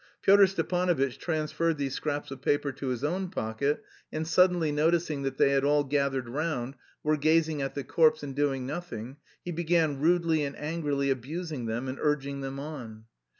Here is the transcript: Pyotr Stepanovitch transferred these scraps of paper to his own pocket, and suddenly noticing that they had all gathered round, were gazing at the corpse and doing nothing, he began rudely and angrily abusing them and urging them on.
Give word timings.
Pyotr 0.23 0.47
Stepanovitch 0.47 1.19
transferred 1.19 1.77
these 1.77 1.93
scraps 1.93 2.31
of 2.31 2.41
paper 2.41 2.71
to 2.71 2.87
his 2.87 3.03
own 3.03 3.29
pocket, 3.29 3.83
and 4.11 4.27
suddenly 4.27 4.71
noticing 4.71 5.21
that 5.21 5.37
they 5.37 5.51
had 5.51 5.63
all 5.63 5.83
gathered 5.83 6.27
round, 6.27 6.73
were 7.03 7.15
gazing 7.17 7.61
at 7.61 7.75
the 7.75 7.83
corpse 7.83 8.23
and 8.23 8.35
doing 8.35 8.65
nothing, 8.65 9.17
he 9.45 9.51
began 9.51 9.99
rudely 9.99 10.43
and 10.43 10.57
angrily 10.57 11.11
abusing 11.11 11.67
them 11.67 11.87
and 11.87 11.99
urging 12.01 12.41
them 12.41 12.59
on. 12.59 13.05